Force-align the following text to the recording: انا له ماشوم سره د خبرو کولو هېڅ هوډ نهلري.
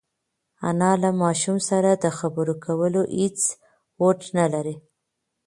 انا 0.69 0.91
له 1.01 1.09
ماشوم 1.21 1.57
سره 1.69 1.89
د 1.93 2.05
خبرو 2.17 2.53
کولو 2.65 3.01
هېڅ 3.17 3.39
هوډ 3.99 4.19
نهلري. 4.35 4.75